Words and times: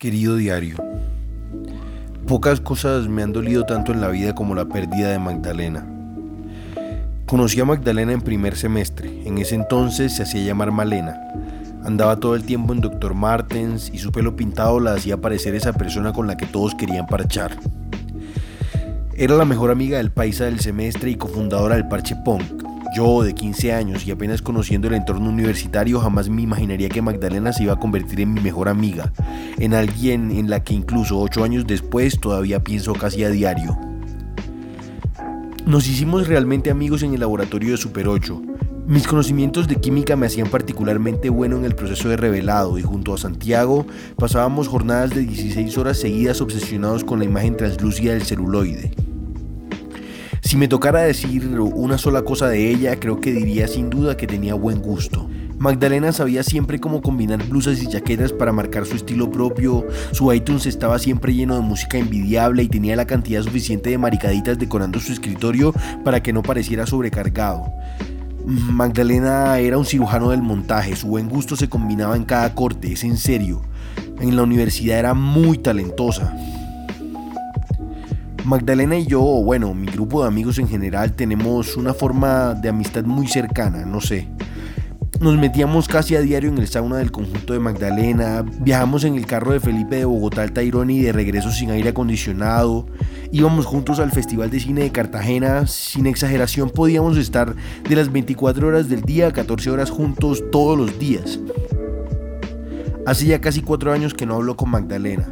Querido 0.00 0.36
diario, 0.36 0.76
pocas 2.28 2.60
cosas 2.60 3.08
me 3.08 3.24
han 3.24 3.32
dolido 3.32 3.66
tanto 3.66 3.90
en 3.90 4.00
la 4.00 4.06
vida 4.06 4.32
como 4.32 4.54
la 4.54 4.66
pérdida 4.66 5.10
de 5.10 5.18
Magdalena. 5.18 5.84
Conocí 7.26 7.58
a 7.58 7.64
Magdalena 7.64 8.12
en 8.12 8.20
primer 8.20 8.54
semestre, 8.54 9.10
en 9.26 9.38
ese 9.38 9.56
entonces 9.56 10.14
se 10.14 10.22
hacía 10.22 10.44
llamar 10.44 10.70
Malena. 10.70 11.18
Andaba 11.84 12.14
todo 12.14 12.36
el 12.36 12.44
tiempo 12.44 12.72
en 12.72 12.80
Dr. 12.80 13.14
Martens 13.14 13.90
y 13.92 13.98
su 13.98 14.12
pelo 14.12 14.36
pintado 14.36 14.78
la 14.78 14.92
hacía 14.94 15.20
parecer 15.20 15.56
esa 15.56 15.72
persona 15.72 16.12
con 16.12 16.28
la 16.28 16.36
que 16.36 16.46
todos 16.46 16.76
querían 16.76 17.08
parchar. 17.08 17.58
Era 19.16 19.34
la 19.34 19.44
mejor 19.44 19.72
amiga 19.72 19.98
del 19.98 20.12
paisa 20.12 20.44
del 20.44 20.60
semestre 20.60 21.10
y 21.10 21.16
cofundadora 21.16 21.74
del 21.74 21.88
Parche 21.88 22.14
Punk, 22.24 22.68
yo, 22.94 23.22
de 23.22 23.34
15 23.34 23.72
años 23.72 24.06
y 24.06 24.10
apenas 24.10 24.42
conociendo 24.42 24.88
el 24.88 24.94
entorno 24.94 25.28
universitario, 25.28 26.00
jamás 26.00 26.28
me 26.28 26.42
imaginaría 26.42 26.88
que 26.88 27.02
Magdalena 27.02 27.52
se 27.52 27.64
iba 27.64 27.74
a 27.74 27.78
convertir 27.78 28.20
en 28.20 28.32
mi 28.32 28.40
mejor 28.40 28.68
amiga, 28.68 29.12
en 29.58 29.74
alguien 29.74 30.30
en 30.30 30.48
la 30.50 30.62
que 30.62 30.74
incluso 30.74 31.20
8 31.20 31.44
años 31.44 31.66
después 31.66 32.20
todavía 32.20 32.62
pienso 32.62 32.92
casi 32.94 33.24
a 33.24 33.30
diario. 33.30 33.78
Nos 35.66 35.86
hicimos 35.86 36.28
realmente 36.28 36.70
amigos 36.70 37.02
en 37.02 37.12
el 37.14 37.20
laboratorio 37.20 37.72
de 37.72 37.76
Super 37.76 38.08
8. 38.08 38.42
Mis 38.86 39.06
conocimientos 39.06 39.68
de 39.68 39.76
química 39.76 40.16
me 40.16 40.26
hacían 40.26 40.48
particularmente 40.48 41.28
bueno 41.28 41.58
en 41.58 41.66
el 41.66 41.74
proceso 41.74 42.08
de 42.08 42.16
revelado 42.16 42.78
y 42.78 42.82
junto 42.82 43.12
a 43.12 43.18
Santiago 43.18 43.86
pasábamos 44.16 44.66
jornadas 44.66 45.10
de 45.10 45.26
16 45.26 45.76
horas 45.76 45.98
seguidas 45.98 46.40
obsesionados 46.40 47.04
con 47.04 47.18
la 47.18 47.26
imagen 47.26 47.56
translúcida 47.56 48.14
del 48.14 48.22
celuloide. 48.22 48.92
Si 50.40 50.56
me 50.56 50.68
tocara 50.68 51.02
decir 51.02 51.46
una 51.58 51.98
sola 51.98 52.22
cosa 52.22 52.48
de 52.48 52.70
ella, 52.70 52.98
creo 52.98 53.20
que 53.20 53.32
diría 53.32 53.68
sin 53.68 53.90
duda 53.90 54.16
que 54.16 54.26
tenía 54.26 54.54
buen 54.54 54.80
gusto. 54.80 55.28
Magdalena 55.58 56.12
sabía 56.12 56.44
siempre 56.44 56.78
cómo 56.78 57.02
combinar 57.02 57.44
blusas 57.48 57.82
y 57.82 57.88
chaquetas 57.88 58.32
para 58.32 58.52
marcar 58.52 58.86
su 58.86 58.94
estilo 58.94 59.28
propio, 59.28 59.84
su 60.12 60.32
iTunes 60.32 60.66
estaba 60.66 61.00
siempre 61.00 61.34
lleno 61.34 61.56
de 61.56 61.62
música 61.62 61.98
envidiable 61.98 62.62
y 62.62 62.68
tenía 62.68 62.94
la 62.94 63.06
cantidad 63.06 63.42
suficiente 63.42 63.90
de 63.90 63.98
maricaditas 63.98 64.56
decorando 64.56 65.00
su 65.00 65.12
escritorio 65.12 65.74
para 66.04 66.22
que 66.22 66.32
no 66.32 66.42
pareciera 66.42 66.86
sobrecargado. 66.86 67.72
Magdalena 68.46 69.58
era 69.58 69.78
un 69.78 69.84
cirujano 69.84 70.30
del 70.30 70.42
montaje, 70.42 70.94
su 70.94 71.08
buen 71.08 71.28
gusto 71.28 71.56
se 71.56 71.68
combinaba 71.68 72.14
en 72.16 72.24
cada 72.24 72.54
corte, 72.54 72.92
es 72.92 73.02
en 73.02 73.16
serio. 73.16 73.62
En 74.20 74.36
la 74.36 74.44
universidad 74.44 75.00
era 75.00 75.12
muy 75.12 75.58
talentosa. 75.58 76.36
Magdalena 78.44 78.96
y 78.96 79.06
yo, 79.06 79.20
bueno, 79.20 79.74
mi 79.74 79.88
grupo 79.88 80.22
de 80.22 80.28
amigos 80.28 80.58
en 80.58 80.68
general, 80.68 81.12
tenemos 81.12 81.76
una 81.76 81.92
forma 81.92 82.54
de 82.54 82.68
amistad 82.68 83.04
muy 83.04 83.26
cercana, 83.26 83.84
no 83.84 84.00
sé. 84.00 84.28
Nos 85.20 85.36
metíamos 85.36 85.88
casi 85.88 86.14
a 86.14 86.20
diario 86.20 86.48
en 86.48 86.58
el 86.58 86.68
sauna 86.68 86.98
del 86.98 87.10
conjunto 87.10 87.52
de 87.52 87.58
Magdalena, 87.58 88.44
viajamos 88.60 89.02
en 89.02 89.16
el 89.16 89.26
carro 89.26 89.50
de 89.50 89.58
Felipe 89.58 89.96
de 89.96 90.04
Bogotá 90.04 90.42
al 90.42 90.52
Tairón 90.52 90.90
y 90.90 91.02
de 91.02 91.10
regreso 91.10 91.50
sin 91.50 91.72
aire 91.72 91.88
acondicionado, 91.88 92.86
íbamos 93.32 93.66
juntos 93.66 93.98
al 93.98 94.12
Festival 94.12 94.48
de 94.48 94.60
Cine 94.60 94.82
de 94.82 94.92
Cartagena, 94.92 95.66
sin 95.66 96.06
exageración 96.06 96.70
podíamos 96.70 97.16
estar 97.16 97.52
de 97.88 97.96
las 97.96 98.12
24 98.12 98.68
horas 98.68 98.88
del 98.88 99.02
día 99.02 99.26
a 99.26 99.32
14 99.32 99.70
horas 99.70 99.90
juntos 99.90 100.44
todos 100.52 100.78
los 100.78 101.00
días. 101.00 101.40
Hace 103.04 103.26
ya 103.26 103.40
casi 103.40 103.60
cuatro 103.60 103.92
años 103.92 104.14
que 104.14 104.24
no 104.24 104.36
hablo 104.36 104.56
con 104.56 104.70
Magdalena. 104.70 105.28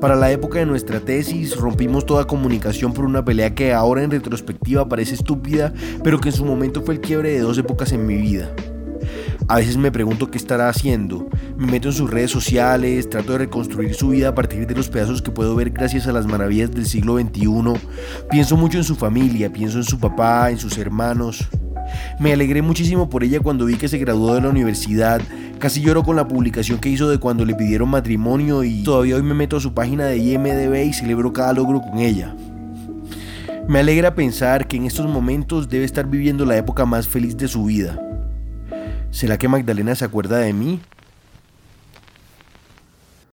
Para 0.00 0.16
la 0.16 0.32
época 0.32 0.58
de 0.58 0.66
nuestra 0.66 0.98
tesis 0.98 1.56
rompimos 1.56 2.06
toda 2.06 2.26
comunicación 2.26 2.92
por 2.92 3.04
una 3.04 3.24
pelea 3.24 3.54
que 3.54 3.72
ahora 3.72 4.02
en 4.02 4.10
retrospectiva 4.10 4.88
parece 4.88 5.14
estúpida, 5.14 5.72
pero 6.02 6.18
que 6.20 6.30
en 6.30 6.34
su 6.34 6.44
momento 6.44 6.82
fue 6.82 6.94
el 6.94 7.00
quiebre 7.00 7.30
de 7.30 7.40
dos 7.40 7.56
épocas 7.56 7.92
en 7.92 8.04
mi 8.04 8.16
vida. 8.16 8.50
A 9.48 9.56
veces 9.56 9.76
me 9.76 9.92
pregunto 9.92 10.28
qué 10.28 10.38
estará 10.38 10.68
haciendo. 10.68 11.28
Me 11.56 11.66
meto 11.66 11.88
en 11.88 11.94
sus 11.94 12.10
redes 12.10 12.32
sociales, 12.32 13.08
trato 13.08 13.32
de 13.32 13.38
reconstruir 13.38 13.94
su 13.94 14.08
vida 14.08 14.28
a 14.28 14.34
partir 14.34 14.66
de 14.66 14.74
los 14.74 14.88
pedazos 14.88 15.22
que 15.22 15.30
puedo 15.30 15.54
ver 15.54 15.70
gracias 15.70 16.08
a 16.08 16.12
las 16.12 16.26
maravillas 16.26 16.72
del 16.72 16.84
siglo 16.84 17.16
XXI. 17.16 17.46
Pienso 18.28 18.56
mucho 18.56 18.78
en 18.78 18.84
su 18.84 18.96
familia, 18.96 19.52
pienso 19.52 19.78
en 19.78 19.84
su 19.84 20.00
papá, 20.00 20.50
en 20.50 20.58
sus 20.58 20.76
hermanos. 20.78 21.48
Me 22.18 22.32
alegré 22.32 22.60
muchísimo 22.60 23.08
por 23.08 23.22
ella 23.22 23.38
cuando 23.38 23.66
vi 23.66 23.76
que 23.76 23.86
se 23.86 23.98
graduó 23.98 24.34
de 24.34 24.40
la 24.40 24.48
universidad. 24.48 25.20
Casi 25.60 25.80
lloro 25.80 26.02
con 26.02 26.16
la 26.16 26.26
publicación 26.26 26.80
que 26.80 26.88
hizo 26.88 27.08
de 27.08 27.18
cuando 27.18 27.44
le 27.44 27.54
pidieron 27.54 27.88
matrimonio 27.88 28.64
y 28.64 28.82
todavía 28.82 29.14
hoy 29.14 29.22
me 29.22 29.34
meto 29.34 29.58
a 29.58 29.60
su 29.60 29.72
página 29.74 30.06
de 30.06 30.18
IMDB 30.18 30.86
y 30.88 30.92
celebro 30.92 31.32
cada 31.32 31.52
logro 31.52 31.80
con 31.82 31.98
ella. 31.98 32.34
Me 33.68 33.78
alegra 33.78 34.16
pensar 34.16 34.66
que 34.66 34.76
en 34.76 34.86
estos 34.86 35.06
momentos 35.06 35.68
debe 35.68 35.84
estar 35.84 36.08
viviendo 36.08 36.44
la 36.44 36.56
época 36.56 36.84
más 36.84 37.06
feliz 37.06 37.36
de 37.36 37.46
su 37.46 37.64
vida. 37.64 38.00
¿Será 39.16 39.38
que 39.38 39.48
Magdalena 39.48 39.94
se 39.94 40.04
acuerda 40.04 40.36
de 40.36 40.52
mí? 40.52 40.82